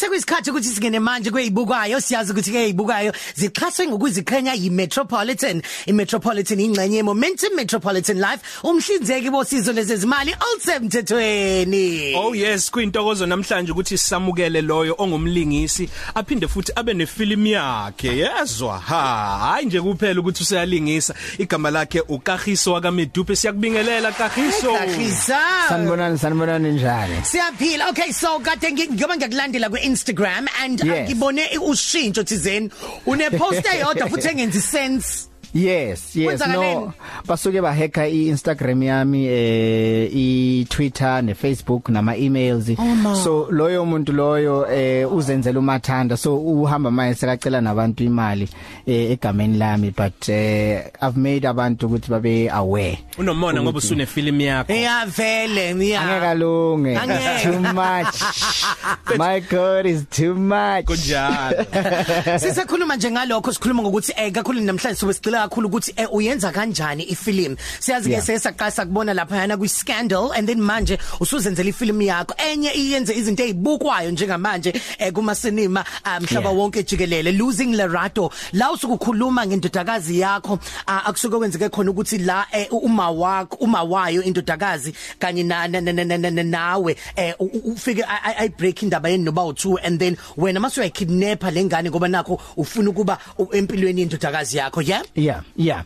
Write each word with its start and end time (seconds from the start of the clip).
sekuyisikhathi 0.00 0.50
ukuthi 0.50 0.68
singene 0.68 1.00
manje 1.00 1.30
kwezibukayo 1.30 2.00
siyazi 2.00 2.32
ukuthi 2.32 2.52
ke 2.52 2.64
izibukayo 2.64 3.12
zixhaswe 3.36 3.86
ngokuziqhenya 3.86 4.54
yiMetropolitan. 4.54 5.62
iMetropolitan 5.86 6.60
ingxenye 6.60 6.96
yeMomentum 6.96 7.54
Metropolitan 7.56 8.16
Life. 8.16 8.40
Umhlinzeki 8.64 9.30
bosizo 9.30 9.72
lezezimali 9.72 10.34
osemthethweni 10.54 12.14
Oh 12.16 12.34
yes 12.34 12.70
kuyintokozo 12.70 13.26
namhlanje 13.26 13.72
ukuthi 13.72 13.98
sisamukele 13.98 14.62
loyo 14.62 14.94
ongumlingisi 14.98 15.88
aphinde 16.14 16.48
futhi 16.48 16.72
abe 16.76 16.94
nefilm 16.94 17.46
yakhe. 17.46 18.16
Yezwa 18.16 18.78
ha 18.78 19.38
hayi 19.38 19.66
nje 19.66 19.80
kuphela 19.80 20.20
ukuthi 20.20 20.42
useyalingisa. 20.42 21.14
Igama 21.38 21.70
lakhe 21.70 22.00
uKagiso 22.00 22.72
wakaMedupe. 22.72 23.36
Siyakubingelela 23.36 24.12
Kagiso. 24.12 24.72
Kakhisa 24.72 25.40
Sanibonani 25.68 26.18
sanibonani 26.18 26.72
njani? 26.72 27.24
Siyaphila. 27.24 27.90
Okay 27.90 28.12
so 28.12 28.38
kade 28.38 28.72
ngiyoba 28.72 29.16
ngiyakulandela 29.16 29.68
ku-Instagram 29.90 30.46
and 30.62 30.80
uh, 30.82 30.86
Yes. 30.86 31.08
ngibone 31.08 31.48
ushintsho 31.58 32.22
thizeni 32.24 32.70
une 33.06 33.30
poster 33.30 33.78
yodwa 33.80 34.08
futhi 34.08 34.28
engenzi 34.32 34.60
sense 34.60 35.28
Yes 35.54 36.16
yes. 36.16 36.26
Kwenzakaleni? 36.26 36.74
no 36.74 36.92
basuke 37.26 37.60
ba 37.62 37.74
hacka 37.74 38.08
iInstagram 38.08 38.82
yami 38.82 39.26
eh 39.26 40.10
iTwitter 40.14 41.22
neFacebook 41.22 41.88
nama 41.88 42.16
emails 42.16 42.70
so 43.24 43.48
loyo 43.50 43.84
muntu 43.84 44.12
loyo 44.12 44.66
eh 44.72 45.12
uzenzela 45.12 45.58
umathanda 45.58 46.16
so 46.16 46.36
uhamba 46.38 46.90
manje 46.90 47.14
sekacela 47.14 47.60
nabantu 47.60 48.04
imali 48.04 48.48
eh 48.86 49.10
egameni 49.10 49.58
lami 49.58 49.90
but 49.90 50.28
eh 50.28 50.90
I've 51.02 51.16
made 51.16 51.46
abantu 51.48 51.86
ukuthi 51.86 52.10
babe 52.10 52.48
aware. 52.52 52.98
Unomona 53.18 53.62
ngoba 53.62 53.78
usune 53.78 54.06
film 54.06 54.40
yakho. 54.40 54.72
Yeah 54.72 55.06
vele 55.06 55.70
angeke 55.70 55.88
yeah 55.88 56.30
alunge 56.30 56.96
Angeke. 56.96 57.42
too 57.42 57.60
much. 57.60 58.22
My 59.18 59.40
god 59.40 59.86
is 59.86 60.06
too 60.10 60.34
much. 60.34 60.84
Kunjalo. 60.86 61.64
Sisekhuluma 62.40 62.96
nje 62.96 63.10
ngalokho 63.10 63.52
sikhuluma 63.52 63.82
ngokuthi 63.82 64.12
eh 64.16 64.32
kakhulu 64.32 64.60
namhlanje 64.60 65.00
sobe 65.00 65.12
sigcila 65.40 65.48
kakhulu 65.48 65.68
ukuthi 65.68 65.92
eh, 65.96 66.08
uyenza 66.12 66.52
kanjani 66.52 67.02
ifilm. 67.04 67.56
Siyazi 67.80 68.08
ke 68.08 68.10
Yeah. 68.14 68.22
sesaqasa 68.24 68.86
kubona 68.86 69.14
lapha 69.14 69.36
yana 69.36 69.56
kwi 69.56 69.68
scandal 69.68 70.32
and 70.32 70.46
then 70.48 70.60
manje 70.60 70.98
usuzenzela 71.20 71.68
ifilm 71.68 72.00
yakho. 72.02 72.34
Enye 72.38 72.70
iyenze 72.70 73.14
izinto 73.14 73.44
ezibukwayo 73.44 74.10
njengamanje 74.10 74.72
eh, 74.98 75.12
kuma 75.12 75.34
cinema 75.34 75.84
ah, 76.04 76.20
mhlaba 76.20 76.50
Yeah. 76.50 76.58
wonke 76.58 76.82
jikelele 76.82 77.32
Losing 77.32 77.74
Lerato. 77.76 78.30
La 78.52 78.72
usukukhuluma 78.72 79.46
ngendodakazi 79.46 80.20
yakho 80.20 80.58
ah, 80.86 81.04
akusuke 81.06 81.36
kwenzeke 81.38 81.68
khona 81.68 81.90
ukuthi 81.90 82.18
la 82.18 82.46
eh, 82.52 82.66
uma 82.70 83.10
wakho 83.10 83.56
uma 83.60 83.82
wayo 83.82 84.22
indodakazi 84.22 84.92
kanye 85.18 85.42
na 85.44 85.68
na- 85.68 85.80
na- 85.80 85.92
na- 85.92 86.04
na- 86.04 86.30
na- 86.30 86.42
nawe 86.42 86.96
eh, 87.16 87.34
u- 87.38 87.44
u- 87.44 87.72
ufike 87.72 88.02
ay 88.04 88.34
ay- 88.38 88.48
break 88.58 88.82
indaba 88.82 89.08
yeni 89.08 89.24
noba 89.24 89.42
u2 89.42 89.76
and 89.86 89.98
then 90.00 90.16
wena 90.36 90.60
mase 90.60 90.80
uyakidnapper 90.80 91.52
lengane 91.52 91.90
ngoba 91.90 92.08
nakho 92.08 92.40
ufuna 92.56 92.90
ukuba 92.90 93.18
u- 93.38 93.48
empilweni 93.56 94.00
yendodakazi 94.00 94.56
yakho 94.58 94.82
yeah 94.82 95.02
Yeah, 95.30 95.42
yeah. 95.56 95.82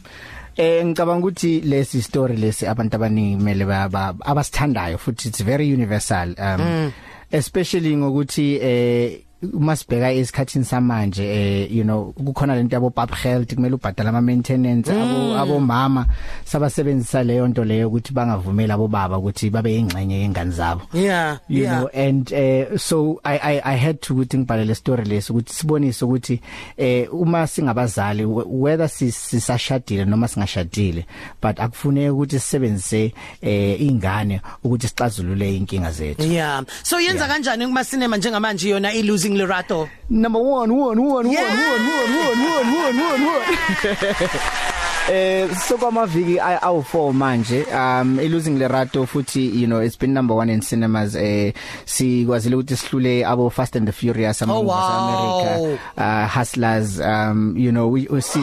Eh 0.56 0.84
ngicabanga 0.86 1.26
ukuthi 1.26 1.60
lesi 1.60 2.02
story 2.02 2.36
lesi 2.36 2.66
abantu 2.66 2.96
abaningi 2.96 3.36
kumele 3.36 3.64
ba- 3.66 3.88
ba- 3.88 4.14
abasithandayo 4.24 4.98
futhi 4.98 5.28
it's 5.28 5.42
very 5.42 5.66
universal 5.72 6.28
um 6.38 6.60
mm. 6.60 6.92
especially 7.32 7.96
ngokuthi 7.96 8.46
eh 8.62 9.20
uma 9.52 9.76
sibheka 9.76 10.12
esikhathini 10.12 10.64
samanje 10.64 11.24
eh 11.24 11.76
you 11.76 11.84
know 11.84 12.12
kukhona 12.12 12.54
lento 12.54 12.76
yabo 12.76 12.90
pub 12.90 13.10
health 13.14 13.54
kumele 13.54 13.74
ubhadala 13.74 14.08
ama 14.08 14.20
maintenance 14.20 14.92
abo 14.92 15.36
abo 15.38 15.60
mama 15.60 16.06
sabasebenzisa 16.44 17.22
leyo 17.22 17.48
nto 17.48 17.64
leyo 17.64 17.88
ukuthi 17.88 18.12
bangavumeli 18.12 18.72
abo 18.72 18.88
baba 18.88 19.18
ukuthi 19.18 19.50
babe 19.50 19.78
ingxenye 19.78 20.20
yengane 20.20 20.50
zabo. 20.50 20.82
Yeah 20.92 21.38
you 21.48 21.62
yeah. 21.62 21.78
know 21.78 21.88
and 21.94 22.32
uh, 22.32 22.78
so 22.78 23.20
I 23.24 23.38
I 23.38 23.60
I 23.64 23.76
had 23.76 24.00
to 24.02 24.14
ukuthi 24.14 24.38
ngibhale 24.38 24.64
le 24.64 24.74
story 24.74 25.04
lesi 25.04 25.32
ukuthi 25.32 25.52
sibonise 25.54 26.04
ukuthi 26.04 26.40
eh 26.76 27.14
uma 27.14 27.46
singabazali 27.46 28.24
wh- 28.24 28.46
whether 28.46 28.86
sis- 28.86 29.28
sisashadile 29.30 30.04
noma 30.04 30.28
singashadile 30.28 31.06
but 31.42 31.60
akufuneki 31.60 32.10
ukuthi 32.10 32.38
sisebenzise 32.40 33.14
eh 33.42 33.80
ingane 33.82 34.40
ukuthi 34.64 34.88
sixazulule 34.88 35.56
inkinga 35.56 35.90
zethu. 35.90 36.22
Yeah. 36.22 36.64
So 36.82 37.00
yenza 37.00 37.26
kanjani 37.26 37.66
kuma 37.66 37.84
cinema 37.84 38.16
njengamanje 38.16 38.68
yona 38.68 38.92
i 38.92 39.02
Losing 39.02 39.33
Lerato 39.36 39.88
number 40.10 40.40
1 40.42 40.70
1 40.70 40.98
1 40.98 40.98
1 40.98 41.32
Yeah. 41.32 41.44
1 41.44 41.58
1 41.86 42.38
1 42.84 43.00
1 43.00 43.26
1 43.26 43.94
Eh 43.94 43.98
so 43.98 44.02
kwamaviki 44.02 44.73
ay- 45.08 46.58
awu 46.62 46.80
4 46.82 47.12
manje 47.12 47.66
um 47.74 48.18
elosing 48.20 48.58
lerato 48.58 49.06
futhi 49.06 49.60
you 49.60 49.66
know 49.66 49.82
it's 49.82 49.98
been 49.98 50.12
number 50.14 50.34
1 50.36 50.50
in 50.52 50.60
cinemas 50.60 51.14
eh 51.14 51.52
sikwazile 51.84 52.56
ukuthi 52.56 52.76
sihlule 52.76 53.24
abo 53.26 53.50
Fast 53.50 53.76
and 53.76 53.86
the 53.86 53.92
Furious 53.92 54.42
ama 54.42 54.54
Oh, 54.54 54.62
movies 54.62 54.74
wow. 54.74 55.08
America 55.08 55.78
uh 55.98 56.28
hustlers 56.38 57.00
um 57.00 57.54
you 57.56 57.70
know 57.70 57.86
we 57.88 58.06
we, 58.10 58.20
see, 58.20 58.40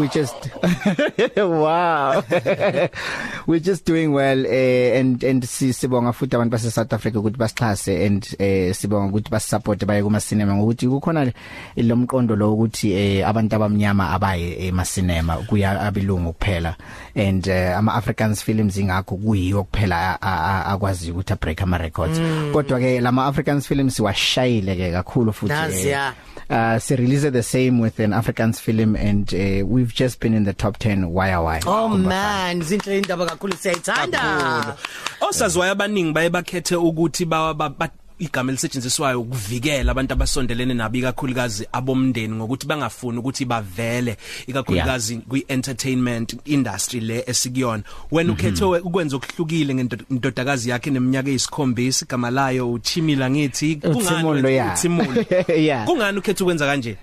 we 0.00 0.08
just 0.08 0.34
wow 1.36 2.22
we're 3.46 3.60
just 3.60 3.84
doing 3.86 4.12
well 4.12 4.46
eh 4.46 5.00
and 5.00 5.24
and 5.24 5.44
si- 5.44 5.72
sibonga 5.72 6.12
futhi 6.12 6.36
abantu 6.36 6.50
base 6.52 6.70
South 6.70 6.92
Africa 6.92 7.18
ukuthi 7.18 7.36
basixhase 7.38 8.06
and 8.06 8.36
eh 8.38 8.72
sibonga 8.74 9.08
ukuthi 9.10 9.30
basisupport 9.30 9.84
baye 9.84 10.02
kuma 10.02 10.20
cinema 10.20 10.54
ngokuthi 10.54 10.88
kukhona 10.88 11.32
lo 11.76 11.96
mqondo 11.96 12.36
lo 12.36 12.52
ukuthi 12.52 12.92
eh 12.92 13.28
abantu 13.28 13.56
abamnyama 13.56 14.10
abaye 14.10 14.66
ema 14.66 14.84
cinema 14.84 15.36
kuya 15.36 15.80
abilungu 16.04 16.32
kuphela. 16.32 16.76
And 17.14 17.46
uh, 17.48 17.78
ama 17.78 17.94
Africans 17.94 18.42
films 18.42 18.76
ingakho 18.76 19.16
kuyiyo 19.16 19.64
kuphela 19.64 19.96
a- 19.96 20.18
a- 20.22 20.64
a- 20.66 20.66
akwazi 20.74 21.10
ukuthi 21.12 21.32
a 21.32 21.36
break 21.36 21.62
ama 21.62 21.78
records 21.78 22.18
kodwa 22.52 22.80
ke 22.80 23.00
lama 23.00 23.26
Africans 23.26 23.66
films 23.66 24.00
washayile 24.00 24.76
ke 24.76 24.92
kakhulu 24.92 25.32
futhi 25.32 25.52
Nazi, 25.54 25.78
eh, 25.80 25.86
yeah. 25.86 26.14
uh 26.50 26.78
se 26.78 26.96
release 26.96 27.30
the 27.30 27.42
same 27.42 27.80
with 27.80 27.98
an 28.00 28.12
Africans 28.12 28.60
film 28.60 28.96
and 28.96 29.32
uh, 29.34 29.64
we've 29.66 29.94
just 29.94 30.20
been 30.20 30.34
in 30.34 30.44
the 30.44 30.52
top 30.52 30.78
10 30.78 31.10
why 31.10 31.36
why? 31.38 31.60
Oh 31.66 31.88
man 31.88 32.60
izinhle 32.60 32.98
indaba 32.98 33.26
kakhulu 33.26 33.54
siyayithanda. 33.56 34.76
Osazwayo 35.20 35.72
abaningi 35.72 36.12
baye 36.12 36.30
bakhethe 36.30 36.76
ukuthi 36.76 37.24
ba 37.24 37.54
ba- 37.54 37.68
ba- 37.70 37.90
igama 38.24 38.52
elisetshenziswayo 38.52 39.20
ukuvikela 39.20 39.92
abantu 39.92 40.12
abasondelene 40.12 40.74
nabi 40.74 41.02
kakhulukazi 41.02 41.66
abomndeni 41.72 42.34
ngokuthi 42.34 42.66
bangafuni 42.66 43.18
ukuthi 43.18 43.44
bavele 43.44 44.16
ikakhulukazi 44.46 45.16
kwi 45.16 45.44
entertainment 45.48 46.36
industry 46.44 47.00
le 47.00 47.24
esikuyona 47.26 47.82
wena 48.10 48.32
ukhethe 48.32 48.64
ukwenza 48.64 49.16
okuhlukile 49.16 49.74
ngendodakazi 49.74 50.70
yakhe 50.70 50.90
neminyaka 50.90 51.30
eyisikhombisa 51.30 52.04
igama 52.06 52.30
layo 52.30 52.72
uchimila 52.72 53.30
ngithi 53.30 53.80
Utsimulo, 53.84 54.48
yeah. 54.48 54.72
Utsimulo. 54.74 55.24
Yeah. 55.54 55.86
kungani 55.86 56.18
ukhethe 56.18 56.42
ukwenza 56.42 56.66
kanje 56.66 56.96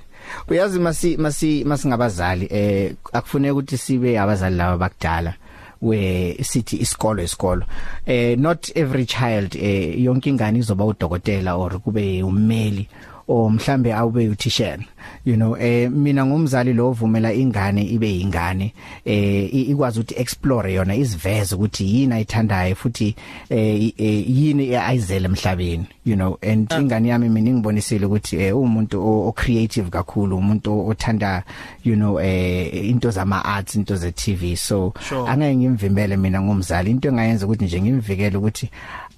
uyazi 0.48 0.80
masi 0.80 1.18
masi 1.18 1.64
masingabazali 1.64 2.48
eh 2.52 2.94
akufuneka 3.14 3.54
ukuthi 3.54 3.78
sibe 3.78 4.20
abazali 4.20 4.56
laba 4.56 4.78
bakudala 4.78 5.34
we 5.82 6.38
sithi 6.44 6.78
isikolo 6.78 7.24
isikolo. 7.24 7.66
Eh 8.06 8.36
not 8.38 8.72
every 8.76 9.06
child 9.06 9.56
eh 9.56 10.04
yonke 10.04 10.30
ingane 10.30 10.60
izoba 10.60 10.86
udokotela 10.86 11.56
or 11.56 11.80
kube 11.80 12.24
ummeli 12.24 12.88
o 13.28 13.50
mhlambe 13.50 13.94
awube 13.94 14.30
uthishela 14.30 14.84
you 15.26 15.36
know 15.36 15.58
eh 15.58 15.92
mina 15.92 16.26
ngumzali 16.26 16.74
lo 16.74 16.90
ovumela 16.90 17.34
ingane 17.34 17.84
ibe 17.84 18.20
ingane 18.20 18.74
eh 19.06 19.54
ikwazi 19.54 20.00
ukuthi 20.00 20.16
explore 20.22 20.74
yona 20.74 20.96
iziveze 20.96 21.56
ukuthi 21.56 21.96
yini 21.96 22.14
ayithandayo 22.14 22.76
futhi 22.76 23.16
eh 23.50 23.94
eh, 23.98 24.30
yini 24.30 24.76
ayizele 24.76 25.26
emhlabeni 25.26 25.86
you 26.06 26.16
know. 26.16 26.38
And 26.42 26.70
ingane 26.70 27.10
yami 27.10 27.30
mina 27.30 27.52
ngibonisile 27.52 28.06
ukuthi 28.06 28.36
eh 28.42 28.58
umuntu 28.58 29.28
o 29.28 29.32
creative 29.32 29.90
kakhulu 29.90 30.38
umuntu 30.38 30.88
othanda 30.88 31.44
you 31.84 31.96
know 31.96 32.20
eh 32.20 32.90
into 32.90 33.12
zama 33.12 33.46
arts 33.46 33.76
into 33.76 33.96
ze 33.96 34.12
TV 34.12 34.56
so 34.56 34.94
angeke 35.28 35.56
ngimvimbele 35.56 36.18
mina 36.18 36.42
ngumzali. 36.42 36.92
Into 36.92 37.10
engayenza 37.10 37.46
ukuthi 37.46 37.66
nje 37.66 37.82
ngimvikele 37.82 38.38
ukuthi 38.38 38.70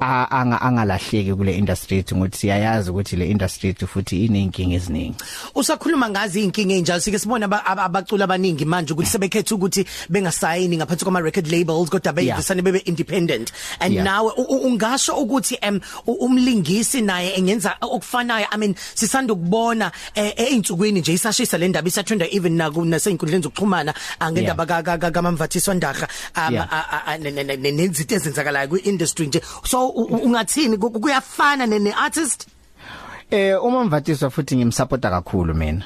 angalahleki 0.07 1.33
kule 1.35 1.57
industry 1.57 1.97
ethi 1.97 2.15
ngokuthi 2.15 2.37
siyayazi 2.37 2.89
ukuthi 2.91 3.15
le 3.15 3.25
industry 3.29 3.69
ethu 3.69 3.87
futhi 3.87 4.25
inenkinga 4.25 4.75
eziningi 4.75 5.15
usakhuluma 5.55 6.09
ngazi 6.09 6.43
inkinga 6.43 6.73
enjalo 6.75 6.99
sike 7.01 7.19
sibona 7.19 7.45
aba- 7.45 7.65
aba- 7.65 7.83
abacula 7.83 8.23
abaningi 8.23 8.65
manje 8.65 8.93
ukuthi 8.93 9.09
sebekhetha 9.09 9.55
ukuthi 9.55 9.85
bengasayini 10.09 10.77
ngaphansi 10.77 11.03
kwama 11.05 11.21
record 11.21 11.47
labels 11.47 11.89
kodwa 11.89 12.13
beyivusane 12.13 12.61
bebe 12.61 12.79
independent 12.85 13.51
and 13.79 13.93
Yeah. 13.93 14.05
nawe 14.05 14.31
u- 14.37 14.41
u- 14.49 14.61
ungasho 14.67 15.13
ukuthi 15.15 15.57
em 15.61 15.79
u- 16.07 16.11
umlingisi 16.25 17.01
naye 17.01 17.33
engenza 17.37 17.75
okufanayo 17.81 18.47
i 18.51 18.57
mean 18.57 18.75
sisanda 18.95 19.33
ukubona 19.33 19.91
einsukwini 20.15 20.99
nje 20.99 21.13
isashisa 21.13 21.57
le 21.57 21.67
ndaba 21.67 21.87
isatrenda 21.87 22.25
even 22.31 22.53
naku 22.55 22.85
nasey'inkundleni 22.85 23.43
zokuxhumana 23.43 23.93
angendaba 24.19 24.65
ka 24.65 24.81
ka- 24.83 24.97
ka- 24.97 25.11
kamamvathiswa 25.11 25.73
ndaga 25.75 26.07
um, 26.37 26.53
Yeah. 26.53 26.67
a- 26.73 26.87
a- 26.91 27.05
a- 27.05 27.17
ne- 27.17 27.31
ne- 27.31 27.43
ne- 27.57 27.71
nezinto 27.71 28.15
ezenzakalayo 28.15 28.67
kwi 28.67 28.79
industry 28.79 29.27
nje 29.27 29.41
so 29.69 29.87
u- 29.87 29.89
u- 29.89 29.92
ungathini? 29.95 30.77
Ku- 30.77 30.91
kuyafana 30.91 31.65
ne 31.65 31.79
ne 31.79 31.91
artist 31.93 32.47
Eh 33.31 33.63
uma 33.63 33.83
mvatiswa 33.85 34.29
futhi 34.29 34.55
ngimsupporta 34.55 35.09
kakhulu 35.09 35.55
mina. 35.55 35.85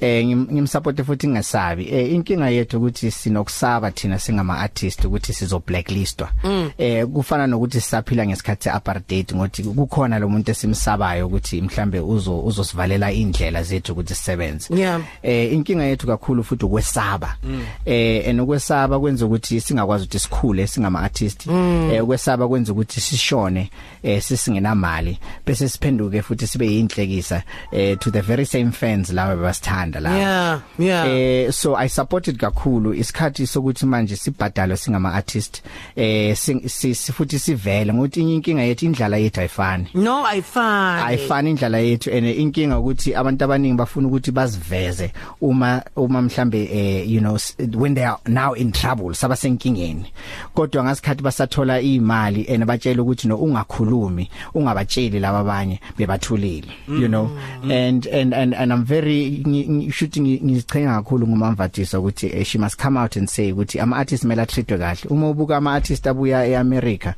Eh 0.00 0.24
ngim- 0.26 0.52
ngimsupporta 0.52 1.04
futhi 1.04 1.28
ngingasabi. 1.28 1.88
Eh 1.88 2.12
inkinga 2.12 2.50
yethu 2.50 2.76
ukuthi 2.78 3.10
sinokusaba 3.10 3.90
thina 3.90 4.18
singama 4.18 4.58
artist 4.58 5.04
ukuthi 5.04 5.32
sizo 5.32 5.62
blacklistwa. 5.66 6.30
Eh 6.78 7.06
kufana 7.06 7.46
nokuthi 7.46 7.80
sisaphila 7.80 8.26
ngesikhathi 8.26 8.68
apartheid 8.68 9.34
ngothi 9.34 9.62
kukhona 9.62 10.18
lo 10.18 10.28
muntu 10.28 10.50
esimsabayo 10.50 11.26
ukuthi 11.26 11.62
mhlambe 11.62 12.00
uzo 12.00 12.40
uzosivalela 12.40 13.12
indlela 13.12 13.62
zethu 13.62 13.92
ukuthi 13.92 14.14
sisebenze. 14.14 14.74
Eh 15.22 15.52
inkinga 15.52 15.84
yethu 15.84 16.06
kakhulu 16.06 16.44
futhi 16.44 16.64
ukwesaba. 16.64 17.36
Eh 17.84 18.28
enokwesaba 18.28 19.00
kwenza 19.00 19.26
ukuthi 19.26 19.60
singakwazi 19.60 20.04
ukuthi 20.04 20.18
sikhule 20.18 20.66
singama 20.66 21.00
artist. 21.02 21.46
Eh 21.92 22.04
ukwesaba 22.04 22.48
kwenza 22.48 22.72
ukuthi 22.72 23.00
sishone 23.00 23.70
eh 24.02 24.22
sisingenamali 24.22 25.18
bese 25.46 25.68
siphenduke 25.68 26.22
futhi 26.22 26.46
sibe 26.46 26.66
yinhlekisa 26.88 27.42
eh 27.72 27.96
to 27.98 28.10
the 28.10 28.20
very 28.22 28.44
same 28.46 28.70
fans 28.72 29.12
lawe 29.12 29.36
basithanda 29.36 30.00
la. 30.00 30.16
Yeah, 30.16 30.60
yeah. 30.78 31.06
Eh 31.08 31.50
so 31.50 31.74
I 31.76 31.86
supported 31.88 32.38
kakhulu 32.38 32.94
isikhathi 32.94 33.46
sokuthi 33.46 33.86
manje 33.86 34.16
sibhadalwe 34.16 34.76
singama 34.76 35.14
artist 35.14 35.62
eh 35.96 36.36
si- 36.36 36.68
si- 36.68 36.94
si- 36.94 37.12
futhi 37.12 37.38
sivele 37.38 37.92
ngokuthi 37.94 38.20
inkinga 38.34 38.62
yethu 38.62 38.86
indlala 38.86 39.16
yethu 39.16 39.40
ayifani. 39.40 39.88
No 39.94 40.26
ayifani. 40.26 41.02
ayifani 41.02 41.50
indlela 41.50 41.78
yethu 41.78 42.10
ene 42.10 42.32
inkinga 42.32 42.78
ukuthi 42.78 43.14
abantu 43.14 43.44
abaningi 43.44 43.76
bafuna 43.76 44.08
ukuthi 44.08 44.30
baziveze 44.30 45.12
uma 45.40 45.82
uma 45.96 46.22
mhlambe 46.22 46.68
eh 46.72 47.10
you 47.12 47.20
know 47.20 47.38
when 47.74 47.94
they 47.94 48.04
are 48.04 48.18
now 48.26 48.52
in 48.54 48.72
trouble 48.72 49.14
sabasenkingeni 49.14 50.12
kodwa 50.54 50.84
ngasikhathi 50.84 51.22
basathola 51.22 51.80
imali 51.80 52.44
ene 52.48 52.64
batshela 52.64 53.02
ukuthi 53.02 53.28
no 53.28 53.36
ungakhulumi 53.36 54.30
ungabatsheli 54.54 55.20
laba 55.20 55.38
abanye 55.38 55.80
bebathulile 55.98 56.63
you 56.88 57.08
know. 57.08 57.30
And 57.70 58.06
and 58.06 58.34
and 58.34 58.54
and 58.54 58.72
I'm 58.72 58.84
very 58.84 59.42
ngi- 59.46 59.68
ngi- 59.68 59.92
shooting 59.92 60.26
ngichenga 60.44 60.94
kakhulu 61.02 61.26
ngumamvathisa 61.26 61.98
ukuthi 61.98 62.26
eh, 62.26 62.44
she 62.44 62.58
must 62.58 62.78
come 62.82 62.96
out 63.00 63.16
and 63.16 63.28
say 63.30 63.52
ukuthi 63.52 63.80
ama 63.80 63.96
artists 63.96 64.24
mela 64.26 64.46
treatwe 64.46 64.78
kahle. 64.78 65.10
Uma 65.10 65.30
ubuka 65.30 65.56
ama 65.56 65.72
artists 65.74 66.06
abuya 66.06 66.46
eAmerica 66.46 67.14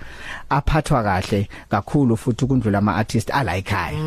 aphathwa 0.51 1.03
kahle 1.03 1.49
kakhulu 1.69 2.17
futhi 2.17 2.45
ukundlula 2.45 2.79
ama 2.79 2.97
artists 2.97 3.31
ala 3.35 3.57
ekhaya 3.57 3.99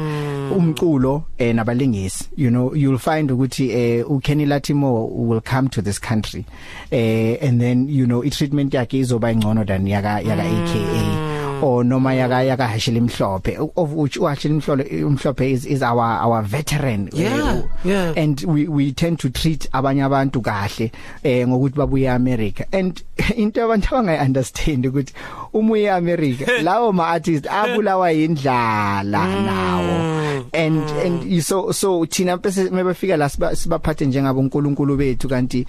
umculo 0.57 1.24
eh 1.38 1.56
nabalingisi 1.56 2.30
you 2.38 2.50
know 2.50 2.75
you'll 2.75 2.97
find 2.97 3.31
ukuthi 3.31 3.69
eh 3.71 4.12
uKenny 4.12 4.45
Latimo 4.45 5.07
will 5.27 5.42
come 5.42 5.69
to 5.69 5.81
this 5.81 6.00
country 6.00 6.45
eh 6.92 7.38
and 7.42 7.62
then 7.62 7.88
you 7.89 8.06
know 8.06 8.24
i 8.24 8.30
treatment 8.30 8.74
yakhe 8.74 9.00
izoba 9.00 9.31
ingcono 9.31 9.63
than 9.65 9.88
yaka 9.88 10.21
yaka 10.21 10.44
AKA 10.44 11.38
or 11.61 11.83
noma 11.83 12.13
yaka 12.15 12.44
yaka 12.44 12.67
Hashile 12.67 13.00
Mhlophe. 13.01 13.71
Of 13.75 13.94
which 13.94 14.17
uHashile 14.19 14.61
Mhlophe 14.61 14.89
umhlophe 15.03 15.51
is 15.51 15.65
is 15.65 15.81
our 15.81 16.00
our 16.01 16.41
veteran 16.44 17.09
Yeah, 17.13 17.61
eh, 17.63 17.67
yeah. 17.83 18.13
and 18.15 18.41
we 18.44 18.67
we 18.67 18.91
tend 18.94 19.19
to 19.19 19.29
treat 19.29 19.67
abanye 19.73 20.03
abantu 20.03 20.41
kahle 20.41 20.91
eh 21.23 21.45
ngokuthi 21.45 21.75
babuye 21.75 22.07
eAmerica. 22.09 22.65
And 22.71 23.01
into 23.36 23.63
abantu 23.63 23.88
abangayi 23.95 24.19
understand 24.25 24.86
ukuthi 24.86 25.13
uma 25.54 25.71
uye 25.74 25.83
eAmerica 25.83 26.45
lawo 26.63 26.94
ma 26.94 27.07
artists 27.07 27.48
abulawa 27.50 28.12
indlala 28.13 29.25
nawo. 29.27 30.19
And 30.54 30.81
and 31.06 31.24
you 31.31 31.42
so 31.42 31.71
so 31.71 32.06
thina 32.06 32.38
bese 32.38 32.69
mebefika 32.71 33.18
la 33.18 33.27
siba- 33.30 33.56
sibaphathe 33.56 34.06
njengabo 34.06 34.39
uNkulunkulu 34.39 34.98
bethu 34.98 35.30
kanti 35.30 35.66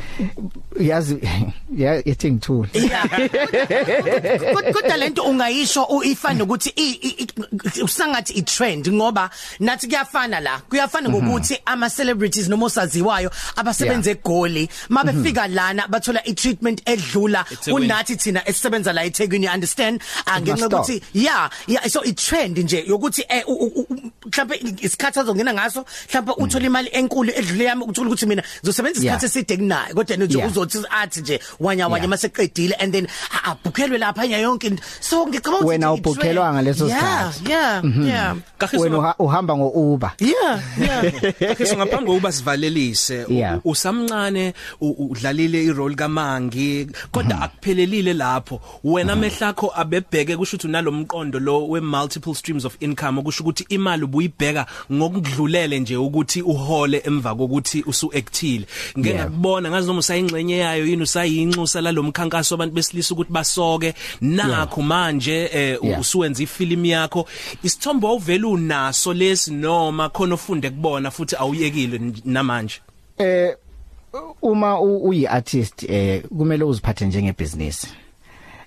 yazi 0.80 1.18
ya 1.76 2.08
ethi 2.08 2.30
ngithule. 2.32 2.68
Kod- 4.54 4.72
kodwa 4.72 4.96
lento 4.96 5.22
ungayisho 5.22 5.82
u- 5.84 6.04
ifana 6.04 6.44
ukuthi 6.44 6.72
i- 6.76 6.98
i- 7.02 7.16
i- 7.76 7.82
usangathi 7.82 8.32
i 8.32 8.42
trend 8.42 8.88
ngoba 8.88 9.30
nathi 9.60 9.86
kuyafana 9.86 10.40
la. 10.40 10.58
Kuyafana 10.68 11.08
ngokuthi 11.08 11.58
ama 11.66 11.90
celebrities 11.90 12.48
noma 12.48 12.66
osaziwayo 12.66 13.30
abasebenza 13.56 14.10
egoli 14.10 14.68
mabefika 14.88 15.46
lana 15.48 15.88
bathola 15.88 16.24
i 16.26 16.32
treatment 16.34 16.82
edlula 16.86 17.39
eThekwini. 17.50 17.84
unathi 17.86 18.16
thina 18.16 18.48
esisebenza 18.48 18.92
la 18.92 19.04
eThekwini 19.04 19.46
you 19.46 19.52
understand 19.52 20.00
angenxa 20.26 20.68
must 20.68 20.72
ukuthi 20.74 21.02
yeah 21.14 21.50
yeah 21.66 21.88
so 21.88 22.00
i 22.04 22.12
trend 22.12 22.58
nje 22.58 22.84
yokuthi 22.88 23.24
eh 23.28 23.42
u- 23.48 23.52
u- 23.52 23.72
u- 23.80 23.96
mhlawumbe 24.26 24.60
isikhathi 24.80 25.18
azongena 25.20 25.54
ngaso 25.54 25.84
mhlawumbe 26.08 26.32
uthola 26.44 26.66
imali 26.66 26.88
enkulu 26.92 27.32
edlule 27.36 27.64
yami 27.64 27.82
ukuthola 27.82 28.06
ukuthi 28.08 28.26
mina 28.26 28.42
ngizosebenza 28.60 29.00
Yeah. 29.00 29.16
isikhathi 29.16 29.26
eside 29.38 29.56
kunaye 29.56 29.94
kodwa 29.94 30.16
nje 30.16 30.38
Yeah. 30.38 30.50
uzothi 30.50 30.78
athi 30.90 31.20
nje 31.20 31.40
wanya 31.60 31.88
wanya 31.88 31.96
Yeah. 31.96 32.08
maseqedile 32.10 32.74
and 32.74 32.92
then 32.92 33.06
abhukhelwe 33.44 33.98
lapha 33.98 34.26
nya 34.26 34.38
yonke 34.38 34.66
into 34.66 34.82
so 35.00 35.26
ngicabanga 35.26 35.56
ukuthi 35.58 35.68
Wena 35.68 35.86
i- 35.86 35.94
ubhukhelwa 35.94 36.44
trend. 36.44 36.54
ngaleso 36.54 36.86
Yeah, 36.88 37.32
sikhathi. 37.34 37.50
yeah 37.50 37.82
yeah 38.06 38.36
Kagiso 38.58 38.82
wena 38.82 38.96
uha- 38.98 39.14
uhamba 39.18 39.56
ngo 39.56 39.68
Uber 39.68 40.12
yeah 40.18 40.60
yeah 40.80 41.12
Kagiso 41.56 41.76
ngaphambi 41.76 42.06
kokuba 42.06 42.32
sivalelise 42.32 43.24
u- 43.24 43.32
Yeah. 43.32 43.56
u- 43.64 43.70
usamncane 43.70 44.54
u- 44.80 44.96
udlalile 45.10 45.64
irole 45.64 45.94
kaMangi 45.94 46.86
kodwa 47.12 47.29
akuphelelile 47.32 48.12
lapho 48.12 48.60
wena 48.84 49.16
mehlakho 49.16 49.72
abebheke 49.76 50.36
kusho 50.36 50.56
ukuthi 50.56 50.66
unalomqondo 50.66 51.38
lo 51.40 51.68
we 51.68 51.80
multiple 51.80 52.34
streams 52.34 52.64
of 52.64 52.76
income 52.80 53.20
okusho 53.20 53.42
ukuthi 53.44 53.66
imali 53.68 54.04
ubuyibheka 54.04 54.66
ngokudlulele 54.92 55.80
nje 55.80 55.96
ukuthi 55.96 56.42
uhole 56.42 57.02
emva 57.06 57.34
kokuthi 57.34 57.82
usu 57.86 58.12
actile 58.14 58.66
ngeke 58.98 59.10
Yeah. 59.10 59.24
ngakubona 59.24 59.70
ngazi 59.70 59.86
noma 59.86 59.98
usayingxenye 59.98 60.56
yayo 60.58 60.86
yini 60.86 61.02
usayinxusa 61.02 61.80
lalomkhankaso 61.80 62.54
abantu 62.54 62.74
besilisa 62.74 63.14
ukuthi 63.14 63.32
basoke 63.32 63.94
nakho 64.20 64.82
manje 64.82 65.50
eh, 65.52 65.78
Yeah. 65.82 66.00
usuwenza 66.00 66.42
ifilimu 66.42 66.86
yakho 66.86 67.28
isithombe 67.62 68.06
awuvela 68.06 68.48
unaso 68.48 69.14
lesi 69.14 69.50
noma 69.52 70.08
khona 70.08 70.34
ufunde 70.34 70.70
kubona 70.70 71.10
futhi 71.10 71.36
awuyekile 71.36 71.96
n- 71.98 72.14
namanje 72.24 72.80
eh 73.18 73.56
uma 74.42 74.80
u- 74.80 75.04
uyi 75.08 75.26
artist 75.26 75.82
eh 75.90 76.22
kumele 76.38 76.64
uziphathe 76.64 77.06
njenge 77.06 77.32
business 77.38 77.86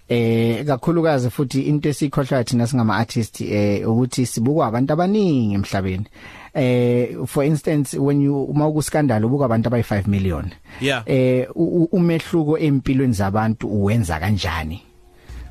eh 0.09 0.65
kakhulukazi 0.65 1.29
futhi 1.29 1.61
into 1.61 1.89
esikhohlwa 1.89 2.43
thina 2.43 2.67
singama 2.67 2.97
artist 2.97 3.41
eh 3.41 3.89
ukuthi 3.89 4.25
sibukwa 4.25 4.67
abantu 4.67 4.93
abaningi 4.93 5.53
emhlabeni. 5.55 6.05
Eh 6.53 7.17
for 7.25 7.45
instance 7.45 7.97
when 7.99 8.21
you 8.21 8.43
uma 8.43 8.67
ukuscandal 8.67 9.25
ubuka 9.25 9.45
abantu 9.45 9.67
abayi 9.67 9.83
5 9.83 10.07
million. 10.07 10.45
Yeah. 10.81 11.03
eh 11.05 11.47
umehluko 11.91 12.57
empilweni 12.57 13.13
zabantu 13.13 13.67
uwenza 13.67 14.19
kanjani? 14.19 14.81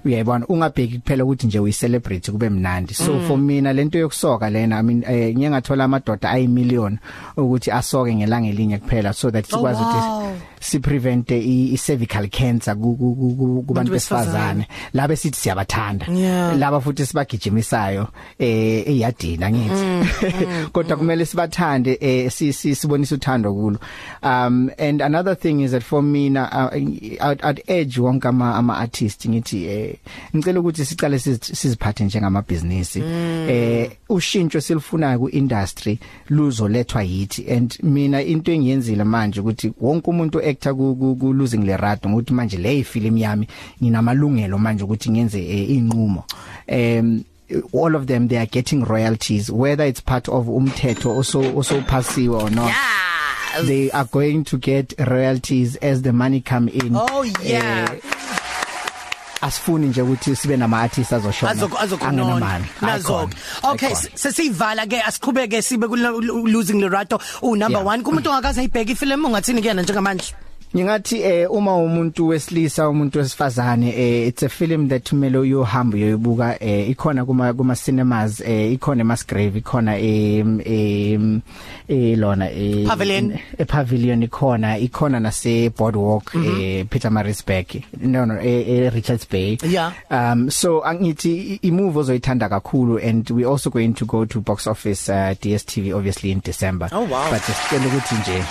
Uyayibona? 0.04 0.46
Ungabheki 0.46 0.98
kuphela 0.98 1.24
ukuthi 1.24 1.46
nje 1.46 1.58
uyi 1.58 1.72
celebrity 1.72 2.30
kube 2.32 2.48
mnandi. 2.48 2.94
So 2.94 3.20
for 3.20 3.38
mina 3.38 3.72
lento 3.72 3.98
yokusoka 3.98 4.50
lena 4.50 4.78
i 4.78 4.82
mean 4.82 5.04
eh 5.08 5.34
ngiye 5.36 5.50
ngathola 5.50 5.84
amadoda 5.84 6.30
ayi 6.30 6.48
million 6.48 6.98
ukuthi 7.36 7.70
asoke 7.70 8.14
ngelanga 8.14 8.48
elinye 8.48 8.78
kuphela 8.78 9.12
so 9.12 9.30
that 9.30 9.46
sikwazi 9.46 9.82
wow. 9.82 9.90
ukuthi 9.90 10.42
si 10.60 10.78
prevent 10.78 11.30
i 11.30 11.72
i 11.74 11.76
cervical 11.76 12.28
cancer 12.28 12.74
ku- 12.76 12.96
ku- 12.96 13.14
ku- 13.14 13.34
ku- 13.36 13.62
kubantu 13.66 13.92
besifazane. 13.92 14.32
besifazane. 14.32 14.66
Laba 14.94 15.16
sithi 15.16 15.36
siyabathanda. 15.40 16.06
Yeah. 16.06 16.58
laba 16.58 16.80
futhi 16.80 17.06
sibagijimisayo 17.06 18.08
eh 18.38 18.88
eyadina 18.88 19.50
ngithi 19.50 20.06
kodwa 20.72 20.96
kumele 20.96 21.26
sibathande 21.26 21.98
eh 22.00 22.30
si- 22.30 22.52
si- 22.52 22.74
sibonisa 22.74 23.14
uthando 23.14 23.54
kulo. 23.54 23.78
Um 24.22 24.70
and 24.78 25.02
another 25.02 25.34
thing 25.34 25.60
is 25.60 25.70
that 25.72 25.82
for 25.82 26.02
mina 26.02 26.48
uh, 26.52 26.76
I'd, 26.76 27.40
I'd 27.44 27.62
edge 27.66 27.98
wonke 28.00 28.28
ama 28.28 28.54
ama 28.54 28.78
artists 28.78 29.26
ngithi 29.28 29.66
eh 29.66 29.91
ngicela 30.36 30.60
ukuthi 30.60 30.84
sicale 30.84 31.16
sizi- 31.18 31.54
siziphathe 31.56 32.04
njengama 32.04 32.42
business 32.42 32.96
eh 32.96 33.90
ushintsho 34.08 34.60
silifunayo 34.60 35.18
ku 35.18 35.28
industry 35.28 35.98
luzolethwa 36.28 37.02
yithi 37.02 37.50
and 37.52 37.78
mina 37.82 38.22
into 38.22 38.52
engiyenzile 38.52 39.04
manje 39.04 39.40
ukuthi 39.40 39.72
wonke 39.80 40.10
umuntu 40.10 40.40
actor 40.48 40.74
ku 40.74 41.32
losing 41.32 41.64
le 41.64 41.76
rado 41.76 42.08
ngokuthi 42.10 42.32
manje 42.34 42.56
le 42.56 42.78
ifilm 42.78 43.16
yami 43.18 43.48
nginamalungelo 43.82 44.58
manje 44.58 44.84
ukuthi 44.84 45.10
ngenze 45.10 45.40
eh, 45.40 45.70
inqumo 45.70 46.24
um 46.68 47.24
all 47.84 47.94
of 47.96 48.06
them 48.06 48.28
they 48.28 48.38
are 48.38 48.46
getting 48.46 48.84
royalties 48.84 49.50
whether 49.50 49.86
it's 49.88 50.00
part 50.02 50.28
of 50.28 50.46
umthetho 50.48 51.16
also 51.16 51.42
also 51.56 51.80
passive 51.82 52.30
or 52.32 52.50
not. 52.50 52.66
Yeah 52.68 52.98
they 53.66 53.90
are 53.90 54.06
going 54.10 54.44
to 54.44 54.56
get 54.56 54.94
royalties 54.98 55.76
as 55.82 56.00
the 56.00 56.10
money 56.10 56.40
come 56.40 56.68
in. 56.68 56.92
Oh 56.96 57.22
yeah. 57.44 57.86
Eh, 57.92 58.00
asifuni 59.42 59.86
nje 59.86 60.02
ukuthi 60.02 60.36
sibe 60.36 60.56
nama 60.56 60.80
artists 60.80 61.12
azoshona 61.12 61.52
azok 61.52 61.72
azokunona 61.82 62.22
angenamali. 62.22 62.64
nazok 62.82 63.30
Ayikhona, 63.30 63.72
okay 63.72 63.88
ayikhona. 63.88 64.18
sesivala 64.18 64.86
ke 64.86 65.02
asiqhubeke 65.02 65.62
sibe 65.62 65.86
ku 65.88 65.96
losing 66.46 66.80
lerato 66.80 67.18
u 67.42 67.56
number 67.56 67.82
Yeah. 67.82 67.96
1 67.98 68.02
kumuntu 68.02 68.30
ongakaze 68.30 68.60
ayibheka 68.60 68.92
ifilm 68.92 69.24
ungathini 69.24 69.60
kuyena 69.62 69.82
njengamanje 69.82 70.34
Ngingathi 70.76 71.22
eh 71.22 71.46
uma 71.50 71.76
umuntu 71.76 72.28
wesilisa 72.28 72.88
umuntu 72.88 73.18
wesifazane 73.18 73.88
eh 73.96 74.28
it's 74.28 74.42
a 74.42 74.48
film 74.48 74.88
that 74.88 75.08
kumele 75.10 75.38
uyohamba 75.38 75.96
uyoyibuka 75.96 76.56
eh 76.64 76.88
ikhona 76.90 77.24
kuma 77.24 77.52
kuma 77.52 77.76
cinemas 77.76 78.40
eh 78.40 78.72
ikhona 78.72 79.00
eMasgrave 79.00 79.58
ikhona 79.58 79.98
em 79.98 80.60
eh 81.88 82.16
lona 82.18 82.50
eh 82.50 82.86
Pavilion. 82.86 83.38
e 83.58 83.64
pavilion 83.64 84.22
ikhona 84.22 84.78
ikhona 84.78 85.20
nase 85.20 85.70
boardwalk 85.70 86.34
Mhm. 86.34 86.60
eh 86.60 86.84
Pietermaritzburg 86.90 87.82
no 88.00 88.24
no 88.26 88.40
e, 88.40 88.62
e 88.62 88.90
Richards 88.90 89.26
Bay 89.30 89.58
Yeah. 89.68 89.92
um 90.10 90.50
so 90.50 90.80
angithi 90.84 91.58
i 91.62 91.70
move 91.70 91.98
ozoyithanda 91.98 92.48
kakhulu 92.48 92.98
and 92.98 93.30
we 93.30 93.44
also 93.44 93.68
going 93.70 93.92
to 93.92 94.06
go 94.06 94.24
to 94.24 94.40
box 94.40 94.66
office 94.66 95.08
uh, 95.12 95.34
DStv 95.42 95.92
obviously 95.94 96.30
in 96.30 96.40
December 96.40 96.88
Oh, 96.92 97.00
wow. 97.04 97.30
but 97.30 97.42
sicela 97.42 97.86
ukuthi 97.86 98.14
nje 98.14 98.44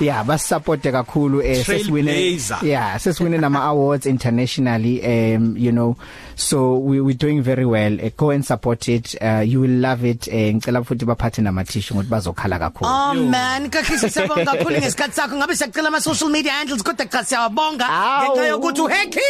yeah 0.00 0.24
basupporte 0.24 0.92
kakhulu 0.92 1.42
eh 1.42 1.66
sesiwine 1.66 2.40
yeah 2.62 2.98
sesiwine 3.00 3.38
nama 3.38 3.62
awards 3.62 4.06
internationally 4.06 5.00
um 5.04 5.56
you 5.56 5.72
know 5.72 5.96
so 6.36 6.78
we 6.78 7.00
we 7.00 7.14
doing 7.14 7.42
very 7.42 7.64
well 7.64 8.00
uh, 8.00 8.10
go 8.16 8.30
and 8.30 8.44
support 8.44 8.88
it 8.88 9.14
uh, 9.20 9.40
you 9.40 9.60
will 9.60 9.80
love 9.80 10.08
it 10.08 10.28
eh, 10.28 10.54
ngicela 10.54 10.84
futhi 10.84 11.04
baphathe 11.04 11.42
nama 11.42 11.64
tissue 11.64 11.94
ukuthi 11.94 12.10
bazokhala 12.10 12.58
kakhulu 12.58 12.92
Oh 12.92 13.14
man, 13.14 13.70
kakhisi 13.70 14.10
siyabonga 14.10 14.44
kakhulu 14.44 14.76
ngesikhathi 14.76 15.14
sakho. 15.14 15.36
Ngabe 15.36 15.56
siyacela 15.56 15.88
ama 15.88 16.00
social 16.00 16.30
media 16.30 16.52
handles 16.52 16.82
kodwa 16.82 17.06
cha 17.06 17.24
siyabonga 17.24 17.88
ngenxa 18.22 18.46
yokuthi 18.46 18.80
uheki. 18.80 19.20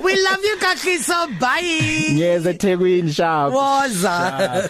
We 0.04 0.14
love 0.22 0.44
you 0.44 0.56
kakhiso. 0.58 1.26
Bye. 1.40 2.12
ngiyeza 2.12 2.50
eThekwini 2.50 3.12
sharp 3.12 3.54
Woza. 3.54 4.68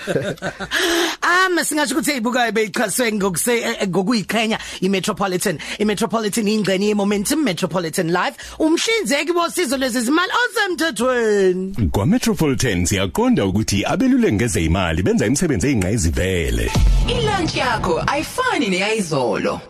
Um 1.22 1.64
singasho 1.64 1.94
ukuthi 1.94 2.16
ibuka 2.16 2.52
beyichaswe 2.52 3.12
ngokuse 3.42 3.60
eh, 3.60 3.88
ngokuyiqhenya 3.88 4.58
iMetropolitan. 4.80 5.58
iMetropolitan 5.78 6.48
ingxenye 6.48 6.86
yeMomentum 6.86 7.42
Metropolitan 7.44 8.08
Live. 8.08 8.36
Umhlinzeki 8.58 9.32
wosizo 9.32 9.76
lwezimali 9.76 10.32
osemthethweni. 10.44 11.90
Kwa 11.90 12.06
Metropolitan 12.06 12.86
siyaqonda 12.86 13.46
ukuthi 13.46 13.84
abelule 13.84 14.32
ngeze 14.32 14.64
imali 14.64 15.02
benza 15.02 15.26
imisebenzi 15.26 15.66
eyingqayizivele. 15.66 16.70
Ilunch 17.08 17.56
yakho 17.56 18.02
ayifani 18.06 18.68
neyizolo. 18.68 19.60